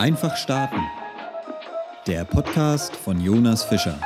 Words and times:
Einfach 0.00 0.34
starten. 0.38 0.80
Der 2.06 2.24
Podcast 2.24 2.96
von 2.96 3.20
Jonas 3.20 3.64
Fischer. 3.64 4.00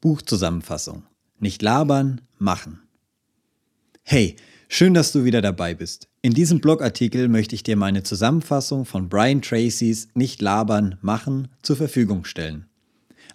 Buchzusammenfassung. 0.00 1.02
Nicht 1.40 1.62
labern, 1.62 2.20
machen. 2.38 2.82
Hey, 4.04 4.36
schön, 4.68 4.94
dass 4.94 5.10
du 5.10 5.24
wieder 5.24 5.42
dabei 5.42 5.74
bist. 5.74 6.06
In 6.22 6.32
diesem 6.32 6.60
Blogartikel 6.60 7.26
möchte 7.26 7.56
ich 7.56 7.64
dir 7.64 7.76
meine 7.76 8.04
Zusammenfassung 8.04 8.84
von 8.84 9.08
Brian 9.08 9.42
Tracys 9.42 10.10
Nicht 10.14 10.40
labern, 10.40 10.96
machen 11.02 11.48
zur 11.62 11.74
Verfügung 11.74 12.24
stellen. 12.24 12.67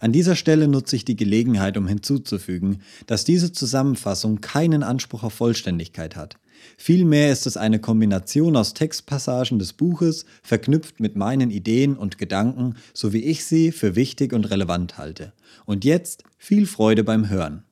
An 0.03 0.11
dieser 0.11 0.35
Stelle 0.35 0.67
nutze 0.67 0.97
ich 0.97 1.05
die 1.05 1.15
Gelegenheit, 1.15 1.77
um 1.77 1.87
hinzuzufügen, 1.87 2.81
dass 3.07 3.23
diese 3.23 3.53
Zusammenfassung 3.53 4.41
keinen 4.41 4.83
Anspruch 4.83 5.23
auf 5.23 5.31
Vollständigkeit 5.31 6.17
hat. 6.17 6.35
Vielmehr 6.75 7.31
ist 7.31 7.47
es 7.47 7.55
eine 7.55 7.79
Kombination 7.79 8.57
aus 8.57 8.73
Textpassagen 8.73 9.59
des 9.59 9.71
Buches, 9.71 10.25
verknüpft 10.41 10.99
mit 10.99 11.15
meinen 11.15 11.51
Ideen 11.51 11.95
und 11.95 12.17
Gedanken, 12.17 12.75
so 12.93 13.13
wie 13.13 13.23
ich 13.23 13.45
sie 13.45 13.71
für 13.71 13.95
wichtig 13.95 14.33
und 14.33 14.49
relevant 14.51 14.97
halte. 14.97 15.31
Und 15.63 15.85
jetzt 15.85 16.25
viel 16.37 16.67
Freude 16.67 17.05
beim 17.05 17.29
Hören. 17.29 17.63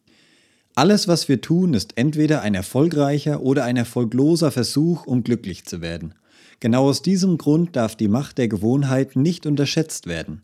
Alles, 0.73 1.09
was 1.09 1.27
wir 1.27 1.41
tun, 1.41 1.73
ist 1.73 1.97
entweder 1.97 2.43
ein 2.43 2.55
erfolgreicher 2.55 3.41
oder 3.41 3.65
ein 3.65 3.75
erfolgloser 3.75 4.51
Versuch, 4.51 5.05
um 5.05 5.25
glücklich 5.25 5.65
zu 5.65 5.81
werden. 5.81 6.13
Genau 6.61 6.87
aus 6.87 7.01
diesem 7.01 7.37
Grund 7.37 7.75
darf 7.75 7.97
die 7.97 8.07
Macht 8.07 8.37
der 8.37 8.47
Gewohnheiten 8.47 9.21
nicht 9.21 9.45
unterschätzt 9.45 10.07
werden. 10.07 10.43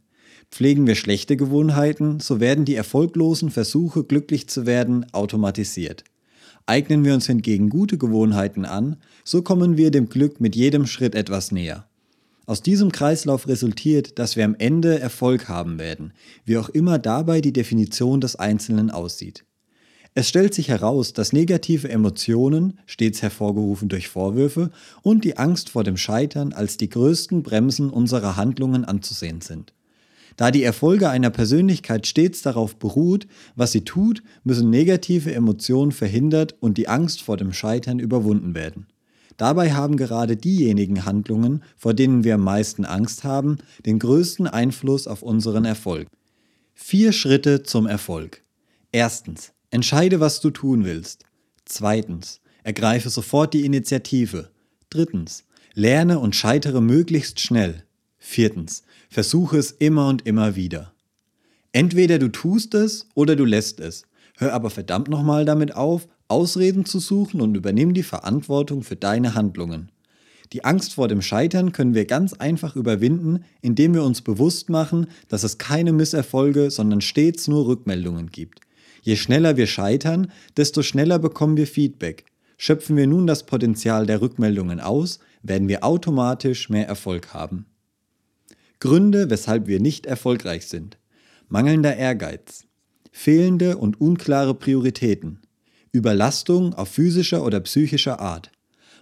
Pflegen 0.52 0.88
wir 0.88 0.96
schlechte 0.96 1.38
Gewohnheiten, 1.38 2.20
so 2.20 2.40
werden 2.40 2.66
die 2.66 2.76
erfolglosen 2.76 3.52
Versuche, 3.52 4.04
glücklich 4.04 4.48
zu 4.48 4.66
werden, 4.66 5.06
automatisiert. 5.14 6.04
Eignen 6.66 7.06
wir 7.06 7.14
uns 7.14 7.28
hingegen 7.28 7.70
gute 7.70 7.98
Gewohnheiten 7.98 8.66
an, 8.66 8.98
so 9.24 9.42
kommen 9.42 9.78
wir 9.78 9.92
dem 9.92 10.10
Glück 10.10 10.42
mit 10.42 10.56
jedem 10.56 10.86
Schritt 10.86 11.16
etwas 11.16 11.52
näher. 11.52 11.88
Aus 12.46 12.62
diesem 12.62 12.94
Kreislauf 12.94 13.48
resultiert, 13.48 14.20
dass 14.20 14.38
wir 14.38 14.46
am 14.46 14.56
Ende 14.58 15.00
Erfolg 15.00 15.50
haben 15.50 15.80
werden, 15.80 16.14
wie 16.46 16.58
auch 16.58 16.70
immer 16.70 16.98
dabei 16.98 17.42
die 17.42 17.52
Definition 17.52 18.22
des 18.22 18.38
Einzelnen 18.38 18.90
aussieht. 18.90 19.44
Es 20.14 20.30
stellt 20.30 20.54
sich 20.54 20.70
heraus, 20.70 21.14
dass 21.14 21.32
negative 21.32 21.90
Emotionen, 21.90 22.80
stets 22.86 23.22
hervorgerufen 23.22 23.88
durch 23.88 24.08
Vorwürfe, 24.08 24.72
und 25.04 25.24
die 25.26 25.38
Angst 25.38 25.70
vor 25.70 25.84
dem 25.84 25.96
Scheitern 25.96 26.54
als 26.54 26.78
die 26.78 26.90
größten 26.90 27.44
Bremsen 27.44 27.90
unserer 27.90 28.36
Handlungen 28.36 28.84
anzusehen 28.84 29.42
sind. 29.42 29.74
Da 30.38 30.52
die 30.52 30.64
Erfolge 30.64 31.10
einer 31.10 31.32
Persönlichkeit 31.32 32.06
stets 32.06 32.44
darauf 32.44 32.78
beruht, 32.78 33.28
was 33.56 33.72
sie 33.72 33.82
tut, 33.84 34.22
müssen 34.44 34.70
negative 34.70 35.34
Emotionen 35.34 35.92
verhindert 35.92 36.56
und 36.60 36.78
die 36.78 36.88
Angst 36.88 37.24
vor 37.24 37.38
dem 37.38 37.52
Scheitern 37.54 38.00
überwunden 38.00 38.54
werden. 38.54 38.86
Dabei 39.36 39.74
haben 39.74 39.98
gerade 39.98 40.38
diejenigen 40.38 41.06
Handlungen, 41.06 41.64
vor 41.76 41.94
denen 41.94 42.24
wir 42.24 42.36
am 42.36 42.44
meisten 42.44 42.86
Angst 42.86 43.24
haben, 43.24 43.58
den 43.86 44.00
größten 44.00 44.48
Einfluss 44.48 45.08
auf 45.08 45.24
unseren 45.24 45.66
Erfolg. 45.66 46.08
Vier 46.76 47.12
Schritte 47.12 47.64
zum 47.64 47.88
Erfolg. 47.88 48.44
Erstens. 48.92 49.54
Entscheide, 49.70 50.20
was 50.20 50.40
du 50.40 50.52
tun 50.52 50.86
willst. 50.86 51.26
Zweitens. 51.66 52.42
Ergreife 52.64 53.10
sofort 53.10 53.54
die 53.54 53.66
Initiative. 53.66 54.50
Drittens. 54.90 55.46
Lerne 55.74 56.20
und 56.20 56.36
scheitere 56.36 56.82
möglichst 56.82 57.40
schnell. 57.40 57.87
Viertens. 58.30 58.84
Versuche 59.10 59.58
es 59.58 59.72
immer 59.72 60.10
und 60.10 60.28
immer 60.28 60.58
wieder. 60.58 60.92
Entweder 61.72 62.20
du 62.20 62.28
tust 62.28 62.76
es 62.76 63.08
oder 63.16 63.38
du 63.38 63.46
lässt 63.46 63.80
es. 63.80 64.04
Hör 64.36 64.54
aber 64.54 64.70
verdammt 64.70 65.08
nochmal 65.08 65.46
damit 65.46 65.76
auf, 65.76 66.10
Ausreden 66.28 66.84
zu 66.84 67.00
suchen 67.00 67.40
und 67.40 67.56
übernimm 67.56 67.94
die 67.94 68.04
Verantwortung 68.04 68.84
für 68.84 68.98
deine 68.98 69.34
Handlungen. 69.34 69.94
Die 70.52 70.66
Angst 70.66 70.96
vor 70.96 71.08
dem 71.08 71.22
Scheitern 71.22 71.72
können 71.72 71.94
wir 71.94 72.04
ganz 72.04 72.34
einfach 72.34 72.76
überwinden, 72.76 73.46
indem 73.62 73.94
wir 73.94 74.04
uns 74.04 74.22
bewusst 74.22 74.70
machen, 74.70 75.08
dass 75.30 75.44
es 75.44 75.58
keine 75.58 75.94
Misserfolge, 75.94 76.70
sondern 76.70 77.00
stets 77.00 77.48
nur 77.48 77.66
Rückmeldungen 77.66 78.28
gibt. 78.28 78.60
Je 79.02 79.16
schneller 79.16 79.56
wir 79.56 79.68
scheitern, 79.68 80.32
desto 80.58 80.84
schneller 80.84 81.18
bekommen 81.18 81.56
wir 81.56 81.66
Feedback. 81.66 82.26
Schöpfen 82.58 82.98
wir 82.98 83.08
nun 83.08 83.26
das 83.26 83.46
Potenzial 83.46 84.06
der 84.06 84.22
Rückmeldungen 84.22 84.82
aus, 84.82 85.20
werden 85.44 85.70
wir 85.70 85.86
automatisch 85.86 86.70
mehr 86.70 86.88
Erfolg 86.88 87.34
haben. 87.34 87.68
Gründe, 88.80 89.30
weshalb 89.30 89.68
wir 89.68 89.80
nicht 89.80 90.06
erfolgreich 90.06 90.68
sind. 90.68 90.98
Mangelnder 91.50 91.96
Ehrgeiz. 91.96 92.66
Fehlende 93.12 93.78
und 93.78 94.00
unklare 94.00 94.54
Prioritäten. 94.54 95.40
Überlastung 95.92 96.74
auf 96.76 96.90
physischer 96.90 97.44
oder 97.44 97.60
psychischer 97.62 98.20
Art. 98.20 98.52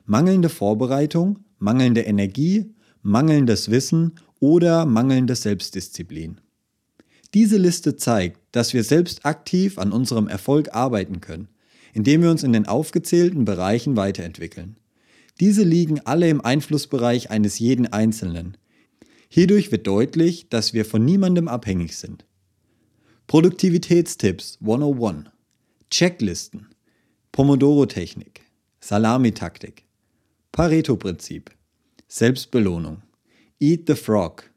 Mangelnde 0.06 0.50
Vorbereitung, 0.50 1.40
mangelnde 1.58 2.02
Energie, 2.02 2.74
mangelndes 3.02 3.69
Wissen 3.69 4.14
oder 4.40 4.85
mangelnde 4.85 5.35
Selbstdisziplin. 5.35 6.40
Diese 7.34 7.58
Liste 7.58 7.97
zeigt, 7.97 8.40
dass 8.53 8.74
wir 8.74 8.84
selbst 8.84 9.25
aktiv 9.25 9.78
an 9.78 9.91
unserem 9.91 10.30
Erfolg 10.30 10.74
arbeiten 10.74 11.19
können, 11.19 11.50
indem 11.94 12.22
wir 12.22 12.31
uns 12.31 12.44
in 12.44 12.53
den 12.53 12.66
aufgezählten 12.66 13.44
Bereichen 13.44 13.97
weiterentwickeln. 13.97 14.78
Diese 15.41 15.64
liegen 15.64 16.00
alle 16.06 16.30
im 16.30 16.40
Einflussbereich 16.40 17.31
eines 17.31 17.59
jeden 17.59 17.88
Einzelnen, 17.91 18.56
Hierdurch 19.30 19.72
wird 19.72 19.88
deutlich, 19.88 20.50
dass 20.50 20.74
wir 20.74 20.86
von 20.86 21.03
niemandem 21.03 21.47
abhängig 21.47 21.97
sind. 21.97 22.25
Produktivitätstipps 23.28 24.59
101. 24.62 25.31
Checklisten. 25.90 26.68
Pomodoro-Technik. 27.31 28.41
Salamitaktik. 28.80 29.85
Pareto-Prinzip. 30.52 31.52
Selbstbelohnung. 32.08 33.02
Eat 33.59 33.84
the 33.88 33.96
Frog. 33.96 34.52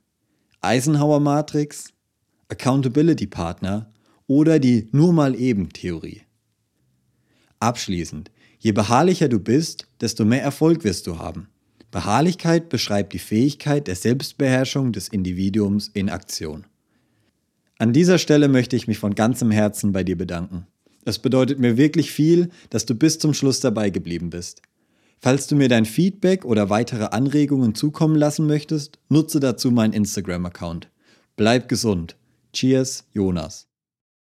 Eisenhower-Matrix. 0.61 1.93
Accountability-Partner 2.49 3.93
oder 4.27 4.59
die 4.59 4.89
Nur 4.93 5.13
mal 5.13 5.35
eben 5.35 5.71
Theorie. 5.71 6.23
Abschließend, 7.61 8.31
je 8.59 8.73
beharrlicher 8.73 9.29
du 9.29 9.41
bist, 9.41 9.89
desto 10.01 10.25
mehr 10.25 10.43
Erfolg 10.43 10.85
wirst 10.85 11.07
du 11.07 11.19
haben. 11.19 11.49
Beharrlichkeit 11.91 12.69
beschreibt 12.69 13.13
die 13.15 13.19
Fähigkeit 13.19 13.87
der 13.87 13.97
Selbstbeherrschung 13.97 14.93
des 14.93 15.09
Individuums 15.09 15.91
in 15.95 16.11
Aktion. 16.11 16.67
An 17.79 17.93
dieser 17.93 18.19
Stelle 18.19 18.49
möchte 18.49 18.77
ich 18.77 18.89
mich 18.89 18.99
von 18.99 19.15
ganzem 19.15 19.51
Herzen 19.51 19.93
bei 19.93 20.05
dir 20.05 20.19
bedanken. 20.19 20.67
Es 21.05 21.19
bedeutet 21.19 21.59
mir 21.59 21.77
wirklich 21.77 22.11
viel, 22.11 22.51
dass 22.71 22.85
du 22.85 22.95
bis 22.95 23.19
zum 23.19 23.33
Schluss 23.33 23.61
dabei 23.61 23.91
geblieben 23.91 24.31
bist. 24.31 24.63
Falls 25.21 25.47
du 25.47 25.57
mir 25.57 25.69
dein 25.69 25.85
Feedback 25.85 26.45
oder 26.45 26.71
weitere 26.71 27.05
Anregungen 27.05 27.75
zukommen 27.75 28.17
lassen 28.17 28.47
möchtest, 28.47 28.99
nutze 29.09 29.41
dazu 29.41 29.71
meinen 29.71 29.93
Instagram-Account. 29.93 30.91
Bleib 31.37 31.69
gesund. 31.69 32.17
Cheers, 32.53 33.05
Jonas. 33.13 33.68